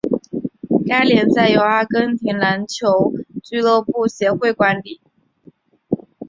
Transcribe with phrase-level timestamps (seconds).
[0.87, 3.13] 该联赛由阿根廷篮球
[3.43, 4.99] 俱乐部协会管理。